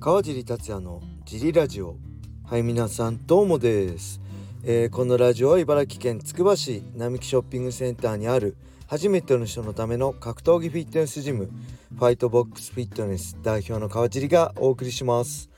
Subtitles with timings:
[0.00, 1.96] 川尻達也のジリラジオ。
[2.44, 4.20] はい皆さんどうもです、
[4.62, 8.56] えー、このラジオは茨城県つくば市並木ショッピングセンターにある
[8.86, 11.50] 初めての人のための格闘技フィットネスジム
[11.96, 15.50] ファイトボックスフィットネス代表の川尻がお送りします。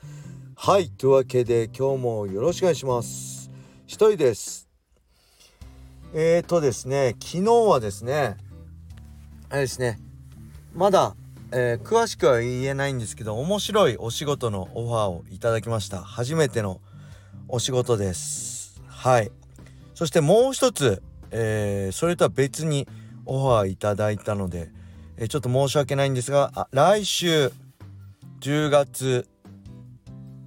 [0.55, 3.51] はいというわけで今日もよろしくお願いします。
[3.85, 4.67] 一人です。
[6.15, 8.37] えーとですね昨日はですね
[9.49, 9.99] あれですね
[10.73, 11.15] まだ
[11.53, 16.01] えー、詳しくは言えないんですけど面白いお仕事のオファーをいただきました。
[16.01, 16.79] 初めての
[17.49, 18.81] お仕事です。
[18.87, 19.31] はい。
[19.93, 22.87] そしてもう一つ、えー、それとは別に
[23.25, 24.71] オファーいただいたので、
[25.17, 27.51] えー、ちょっと申し訳ないんですが来週
[28.39, 29.27] 10月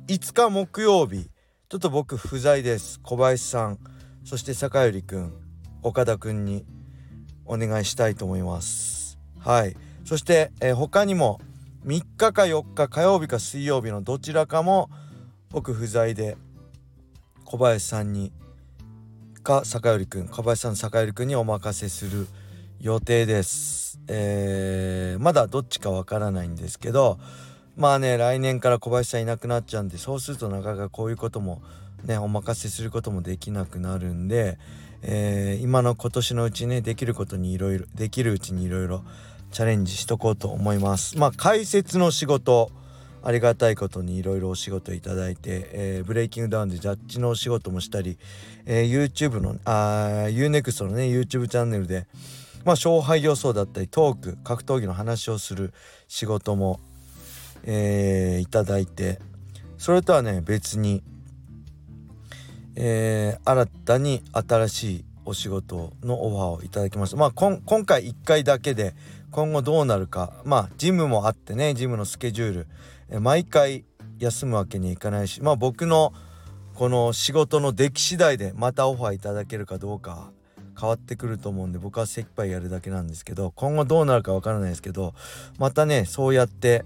[0.06, 1.28] 5日木曜日
[1.68, 2.98] ちょっと僕不在です。
[3.00, 3.78] 小林さん
[4.24, 5.34] そして坂寄くん
[5.82, 6.64] 岡田くんに
[7.44, 9.18] お願いしたいと思います。
[9.38, 9.76] はい。
[10.04, 11.40] そして、えー、他にも
[11.86, 14.90] 3日か4日火曜日か水曜日のどちらかも
[15.50, 16.36] 僕不在で
[17.44, 18.32] 小林さんに
[19.42, 22.26] か坂寄くん小林さん坂寄くんにお任せする
[22.80, 27.18] 予定です、えー、まだどっちかわからないんですけど
[27.76, 31.62] まあね来年から小林さんいなくなっちゃうんでそうするとなかなかこういうことも
[32.04, 34.58] ねお任せすることもできなくなるんで、
[35.02, 39.04] えー、今の今年のうちねできることにいろいろできるうちにいろいろ
[39.54, 41.16] チャレンジしとこうと思います。
[41.16, 42.72] まあ解説の仕事
[43.22, 48.18] ありがたいことにいろいろお仕事いただいて、えー、ブレイキングダウンでジャッジのお仕事もしたり、
[48.66, 52.08] えー、YouTube のあ UNEXT のね YouTube チャンネルで
[52.64, 55.72] まあ勝敗予想だったりトーク格闘技の話をする
[56.08, 56.80] 仕事も、
[57.62, 59.20] えー、いただいて
[59.78, 61.00] それとはね別に、
[62.74, 67.16] えー、新たに新しいお仕事のオファーをいただきました。
[67.16, 68.94] まあ今回1回だけで
[69.34, 70.32] 今後どうなるか。
[70.44, 72.66] まあジムもあってねジムのスケジュール。
[73.10, 73.84] え毎回
[74.20, 76.12] 休むわけにいかないしまあ僕の
[76.74, 80.30] この仕事の出来次第でまたオファーいただけるかどうか
[80.80, 85.14] 変わってくると思うんで僕は精一杯やるだけなんですけど今後どうなるかわからないですけど
[85.58, 86.84] またねそうやって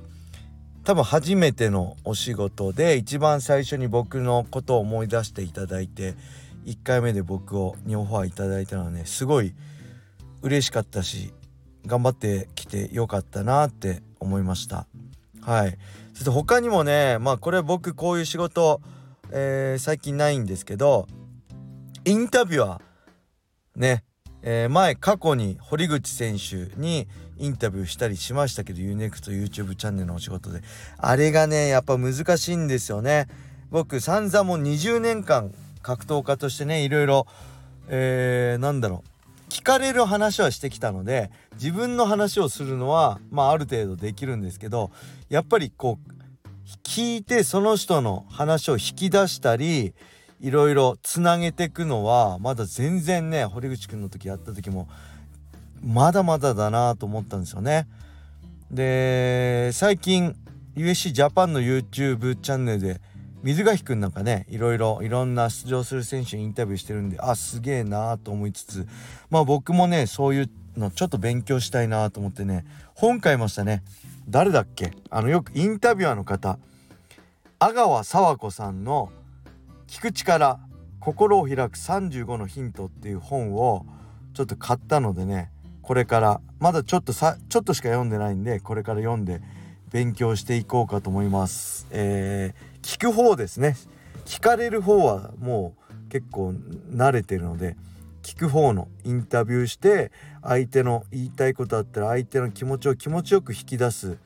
[0.84, 6.14] 多分初めてのお仕事で一番最初に僕のことを思い出していただいて
[6.64, 9.54] 1回目で僕をにオファーいただいたのはねすごい
[10.42, 11.34] 嬉しかったし
[11.88, 14.86] 頑張ってきてよかったなって思いました。
[15.40, 15.78] はい。
[16.12, 18.80] そして他にもねまあこれ僕こういう仕事、
[19.32, 21.06] えー、最近ないんですけど
[22.04, 22.80] インタビュアー
[23.80, 24.04] ね、
[24.42, 30.60] えー、前過去に堀口選手にインタビューしたりしましたけど UNEXTYouTube チャンネルのお仕事で。
[30.96, 33.28] あれがねやっぱ難しいんですよね。
[33.70, 37.26] 僕散々もう20年間格闘家としてねいろいろ、
[37.88, 39.07] えー、なんだろう
[39.48, 44.90] 聞かれる話はしてきたので自分の話をするのはまあある程度できるんですけど
[45.28, 46.12] やっぱりこう
[46.84, 49.94] 聞いてその人の話を引き出したり
[50.40, 54.88] いろいろつなげていくのはまだ全然ね堀口くんの時やった時も
[55.82, 57.86] まだまだだなと思ったんですよね。
[58.70, 60.36] で最近
[60.76, 63.00] USC ジャパンの YouTube チャンネルで
[63.42, 68.86] 水垣くんなんかねいろいろいろんな出場する選手にインタビューしてるんであすげえなーと思いつつ
[69.30, 73.82] まあ僕もねそういうのちょっと勉強したいなと思ってね本買いましたね。
[74.28, 74.92] 誰だっけ？
[75.08, 76.58] あのよくインタビュアーの方。
[77.60, 79.10] 阿川佐和子さんの
[79.88, 80.58] 「聞く力
[81.00, 83.86] 心を開く35のヒント」っていう本を
[84.34, 85.50] ちょっと買ったのでね
[85.82, 89.40] これからまだちょっとさちょっとしか読んでないんでこれから読んで
[89.90, 91.86] 勉強していこうかと思います。
[91.90, 93.76] えー聞く方ですね。
[94.24, 96.54] 聞かれる方はもう結構
[96.90, 97.76] 慣れてるので
[98.22, 100.12] 聞く方のインタビューして
[100.42, 104.18] 相手の言いたいことあったら相手の気持ちを気持ちよく引き出す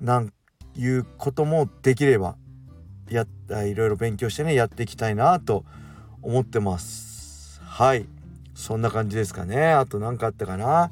[0.00, 0.32] なん
[0.76, 2.36] いうこともできれば
[3.10, 3.26] や
[3.64, 5.64] いろいろ勉強してねやっていきたいなと
[6.22, 7.60] 思ってます。
[7.62, 8.06] はい。
[8.54, 9.72] そんな感じですかね。
[9.72, 10.90] あと何かあったかな。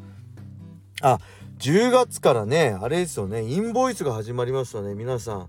[1.02, 1.18] あ
[1.58, 3.42] 10月からねあれですよね。
[3.42, 5.48] インボイスが始まりましたね皆さん。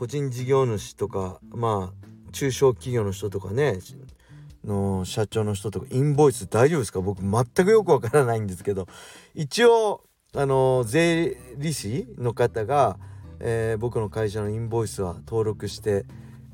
[0.00, 3.80] 個人事業主とかまあ中小企業の人とかね
[4.64, 7.02] の社長の人とかインボイス大丈夫ですか？
[7.02, 8.88] 僕全くよくわからないんですけど
[9.34, 10.02] 一応
[10.34, 12.96] あの税理士の方が、
[13.40, 16.06] えー、僕の会社のインボイスは登録して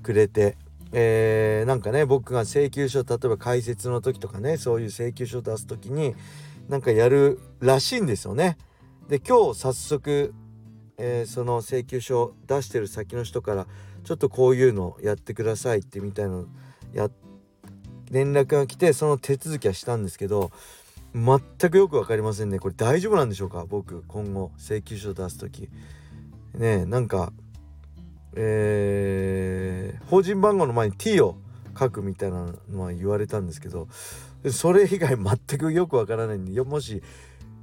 [0.02, 0.56] くれて、
[0.90, 6.16] えー、なんかね僕が請求書例えば解説の時とかねそういう請求書を出す時に
[6.68, 8.58] なんかやるらしいんですよね。
[9.08, 10.34] で今日早速
[10.98, 13.66] えー、その請求書出してる先の人から
[14.04, 16.46] ちょっとこういうのやってくださいってみたいの
[16.92, 17.10] や
[18.10, 20.50] 連絡が来てその手続きはしたんですけど
[21.14, 21.40] 全
[21.70, 22.58] くよく分かりませんね。
[22.58, 23.64] これ大丈夫なんでしょうか？
[23.68, 25.68] 僕今後請求書出す時。
[26.54, 27.32] ねなんか
[28.38, 31.38] えー、法人番号の前に T を
[31.78, 33.88] 書くみたいなのは言われたんですけど
[34.50, 37.02] それ以外全くよくわからないんでもし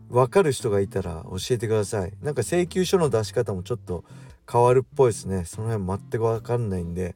[0.10, 2.14] 分かる人がいたら教えてください。
[2.22, 4.04] なんか請求書の出し方もちょっと
[4.52, 5.46] 変わるっぽいですね。
[5.46, 7.16] その辺全く分かんないんで、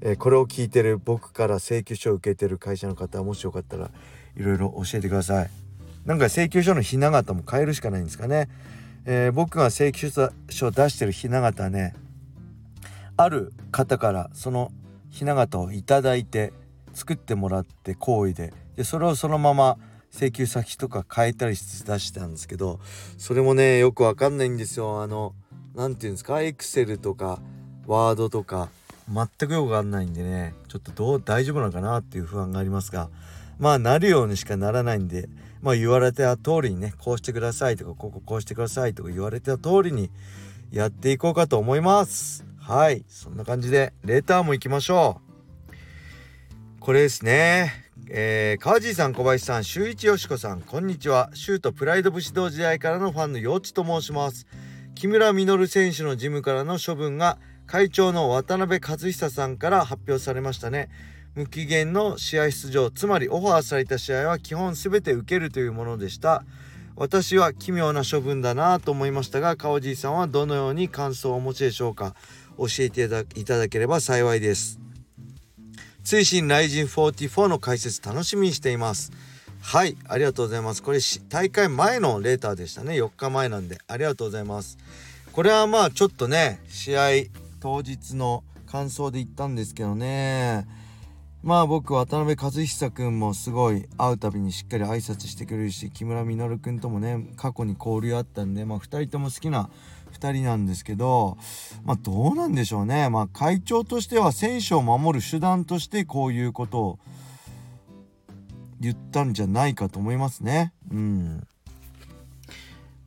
[0.00, 3.90] えー、これを聞いてる僕から請求書を受けてる会社の方もしよかったら
[4.36, 5.50] いろいろ教えてください。
[6.08, 8.48] なんか請求書のひな形も変えるしかないんですかね、
[9.04, 10.10] えー、僕が請求
[10.48, 11.94] 書を出してるひな形ね
[13.18, 14.72] ある方からその
[15.10, 16.54] ひな形を頂いて
[16.94, 19.76] 作ってもらって行為ででそれをそのまま
[20.10, 22.80] 請求先とか変えたりして出したんですけど
[23.18, 25.02] それもねよくわかんないんですよ。
[25.02, 25.34] あの
[25.74, 26.42] 何て言うんですか？
[26.42, 27.40] エクセルとか
[27.86, 28.68] ワードとか
[29.12, 33.10] 全くよくわかんないんでねちょっとどう大丈夫なのかなっていう不安がありますが
[33.58, 35.28] まあなるようにしかならないんで
[35.62, 40.10] まあ言われた通りにねこうしてくださいとかこここうしてくださいとか言われた通りに
[40.70, 42.44] やっていこうかと思います。
[42.58, 43.02] はい。
[43.08, 45.22] そんな感じでレターも行きましょ
[45.70, 46.80] う。
[46.80, 47.87] これですね。
[48.06, 51.30] えー、川地さん小林さん周一よしこさんこんにちは。
[51.34, 54.46] シュートプライド武士道時代からのファンの幼稚と申します。
[54.94, 60.88] 木村稔選手のジムからの処分が会長の渡辺和久さんから発表されましたね。
[61.34, 66.44] 無期限の試合出場つまりオファーされた試合は基本全て受けるというものでした。
[66.96, 72.14] 私は奇妙な処分だなと思いましたが川地さんはどのように感想をお持ちでしょうか。
[72.58, 73.04] 教えて
[73.36, 74.87] いただければ幸いです。
[76.08, 79.12] 追伸ライジン44の解説楽しみにしています。
[79.60, 80.82] はいありがとうございます。
[80.82, 82.94] これ大会前のレーターでしたね。
[82.94, 83.78] 4日前なんで。
[83.86, 84.78] ありがとうございます。
[85.32, 87.08] これはまあちょっとね試合
[87.60, 90.66] 当日の感想で言ったんですけどね。
[91.42, 99.68] まあ僕渡辺和久君もすごい会うたびにしっかり挨拶してくれるし木村稔君ともね過去に交流あったんでまあ2人とも好きな
[100.18, 101.38] 2人なんですけど
[101.84, 103.08] まあどうなんでしょうね。
[103.08, 106.98] まあ会長としては選手を守る手段としてこういうことを
[108.80, 110.72] 言ったんじゃないかと思いますね。
[110.90, 111.46] うん。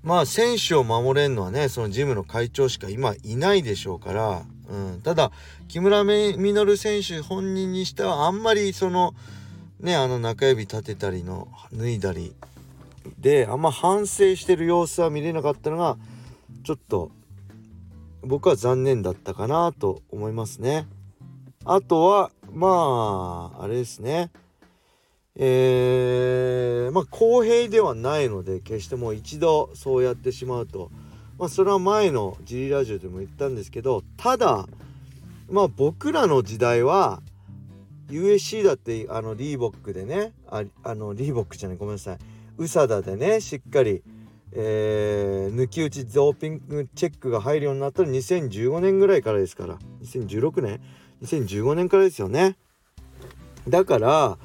[0.04, 5.32] まあ選手を守れるのはねそのジムの会長しか今いないでしょうから、うん、ただ
[5.68, 9.14] 木村稔選手本人にしてはあんまりその
[9.80, 12.34] ねあの中指立てたりの脱いだり
[13.20, 15.98] であんま反省してる様子は見れなかったのが
[16.64, 17.12] ちょっと
[18.24, 20.88] 僕は残念だったかなと思いますね。
[21.66, 24.32] あとはまああれですね。
[25.36, 30.92] えー、まあ公平ではないので決してもう一度そうやってしまうと。
[31.40, 34.68] まあそれは前のジリラジオでも言ったんですけどただ
[35.50, 37.22] まあ僕らの時代は
[38.10, 42.18] USC だってあのリーボックでねああのリーボックじゃないごめんなさい。
[42.58, 44.04] ウサダでねしっかり
[44.54, 49.78] えー、抜き打ちドーピングチェックが入るようになったの2015年ぐらいからですから。
[50.04, 50.82] 2016年
[51.24, 52.58] ？2015年からですよね。
[53.68, 54.38] だから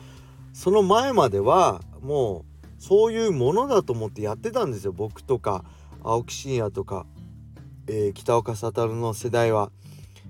[0.53, 4.93] その前まではもうそういうものだと思ってやってたんですよ。
[4.93, 5.65] 僕とか
[6.03, 7.07] 青木真也とか、
[7.89, 9.71] えー、北岡悟の世代は。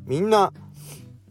[0.07, 0.53] みんな、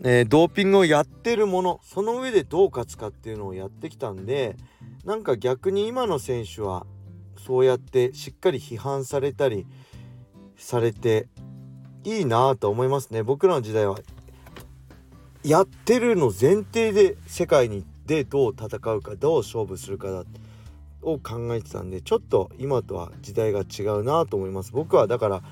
[0.03, 4.57] えー、ドーピングをやってるものその上でどう勝つかっていうのをやってきたんで
[5.05, 6.85] なんか逆に今の選手は
[7.45, 9.67] そうやってしっかり批判されたり
[10.57, 11.27] されて
[12.03, 13.21] いいなと思いますね。
[13.21, 13.99] 僕らの時代は
[15.43, 20.23] やってるの前提で世界にでどう戦うかどう勝負するかだ
[21.03, 24.71] を考えてたんでちょっと今とは時代が違うなと思います。
[24.71, 25.43] 僕はだから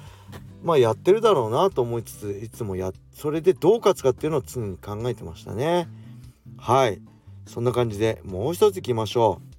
[0.63, 5.87] まあやってるだろうなと思いつついつもやそれでどう勝つかっていうのを常に考えてましたね。
[6.57, 6.99] はい。
[7.45, 9.52] そんな感じでもう一ついきましょう。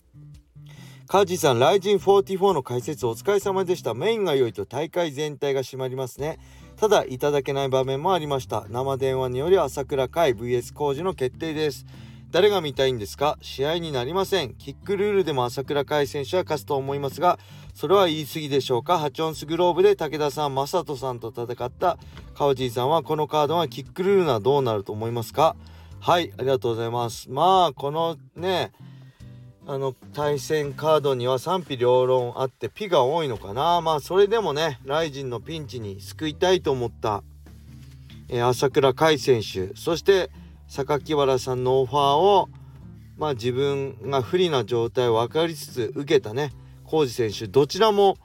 [1.07, 3.93] カージさん、ライジン44の解説お疲れ様でした。
[3.93, 6.39] メインが良いと大会全体が締まりますね。
[6.77, 8.65] ただ、いただけない場面もありました。
[8.71, 11.85] 生電話により朝倉海 VS 工事の決定です。
[12.31, 13.39] 誰が見たいんですか？
[13.43, 14.55] 試合になりません。
[14.55, 17.39] キックルールでも朝倉海選手は勝つと思いますが、
[17.75, 21.99] それは言い過ぎでしょうか ?8 オンスグローブで武田さん、正人さんと戦った
[22.35, 25.55] 川地さんは、このカードはキックルールならどうなると思いますか？
[26.01, 27.31] はい、ありがとうございます。
[27.31, 28.73] まあ、このね、
[29.67, 33.81] あの対戦カードには賛否両論あってピが多いのかな。
[33.81, 37.23] まあそれでもねライジンのピンチに救いたいと思った、
[38.29, 40.31] えー、朝倉海選手そして
[40.69, 42.49] 榊原さんのオファーを
[43.17, 46.53] まあ自分が不利な状態を分かりつつ受けたね
[46.85, 47.47] 浩二選手。
[47.47, 48.19] どちらも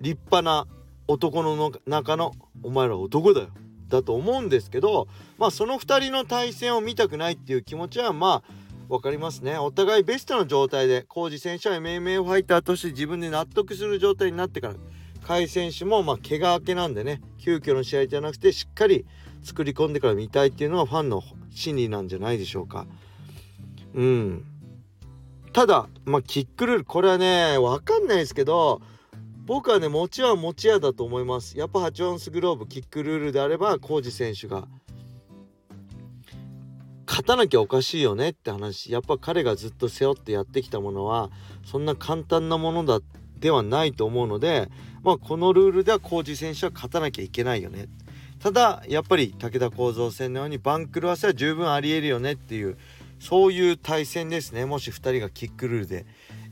[0.00, 0.68] 立派な
[1.08, 3.48] 男の中のお前ら男だよ。
[3.88, 5.08] だと思うんですけど
[5.38, 9.58] まあその2人の対戦を見たくないっていう気持ちはまあ分かりますね。
[9.58, 14.80] お互いベストの状態で浩二選手は MMA ファイターとして自分で納得する状態になってから甲
[15.34, 19.06] 斐選手もまあ怪我明けなんでね急遽の試合じゃなくてしっかり
[19.42, 22.86] 作り込んでから見たいっていうのがファンの心理なんじゃないでしょうか。
[23.94, 24.44] うん。
[25.52, 28.82] ただまあキックルールこれはね分かんないですけど
[29.46, 31.58] 僕はね持ちは持ち屋だと思います。
[31.58, 34.66] やっぱ8オンスグローブキックルールであればコージ選手が
[37.14, 38.90] 勝たなきゃおかしいよねって話。
[38.90, 41.30] やっぱ彼がずっと背負ってやってきたものは
[41.64, 42.98] そんな簡単なものだ
[43.38, 44.68] ではないと思うので
[45.04, 47.86] まあこのルールではコージ選手は勝たなきゃいけないよね。
[48.40, 52.76] ただやっぱり武田構造戦のように番狂わせは十分ありえるよねっていう
[53.20, 54.66] そういう対戦ですね。
[54.66, 56.06] もし2人がキックルールで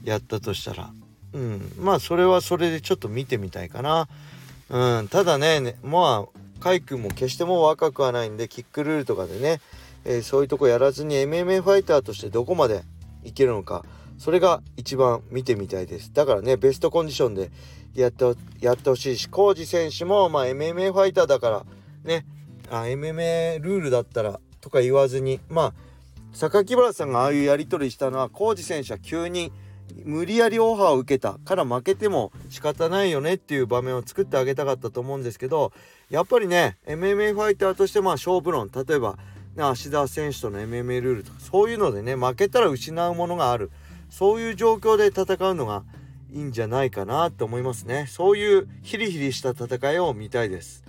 [0.05, 0.93] やったとしたら。
[1.33, 1.73] うん。
[1.77, 4.07] まあそれはそれでちょっと見てみたいかな。
[4.71, 5.09] うん。
[5.09, 9.61] ただねまあカイ君も決してもう若くはないんでキックルールとかでね、
[10.05, 12.83] えー、そういうとこやらずに MMA ファイターとしてどこまで
[13.25, 13.85] いけるのか
[14.19, 16.13] それが一番見てみたいです。
[16.13, 17.51] だからねベストコンディションで
[17.95, 18.25] やって
[18.61, 21.67] やってほしいしコージ選手もまあ MMA ファイターだから
[22.05, 22.25] ね
[22.71, 25.75] あ MMA ルールだったらとか言わずにまあ
[26.33, 29.53] 榊原さんがああいうやり取りしたのは浩二選手は急に
[30.05, 31.35] 無理やりオファーを受けた。
[31.45, 35.73] から負けても仕方ないよねっていう場面を作ってあげたかったと思うんですけど
[36.09, 38.69] やっぱりね MMA ファイターとしてまあ勝負論。
[38.69, 39.19] 例えば、
[39.57, 43.71] 芦田選手との MMA ルールとかそういうのでね負けたら失うものがある。
[44.11, 45.85] そういう状況で戦うのが
[46.31, 48.07] いいんじゃないかなと思いますね。
[48.09, 50.85] そういうヒリヒリした戦いを見たいです。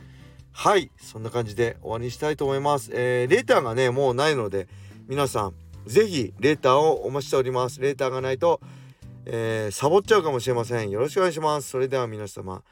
[0.51, 4.67] はいそんな感じで終わりにしたいと思います、えー、レターがねもうないので
[5.07, 5.53] 皆さん
[5.87, 7.81] 是非レーターをお待ちしております。
[7.81, 8.61] レーターがないと、
[9.25, 10.89] えー、サボっちゃうかもしれません。
[10.89, 11.69] よろしくお願いします。
[11.69, 12.63] それでは皆様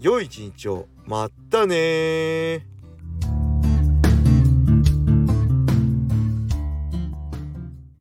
[0.00, 0.86] 良い一日を。
[1.06, 2.73] またね